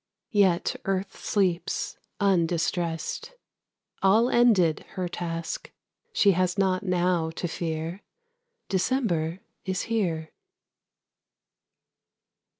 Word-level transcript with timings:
Yet 0.31 0.75
Earth 0.85 1.15
sleeps, 1.23 1.95
undistressed. 2.19 3.33
All 4.01 4.31
ended 4.31 4.79
her 4.93 5.07
task, 5.07 5.69
she 6.11 6.31
has 6.31 6.57
naught 6.57 6.81
now 6.81 7.29
to 7.35 7.47
fear, 7.47 8.01
December 8.67 9.41
is 9.63 9.83
here. 9.93 10.31